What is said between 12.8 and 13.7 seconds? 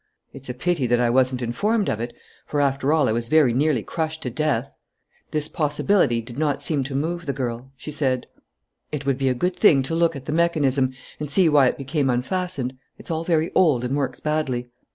It's all very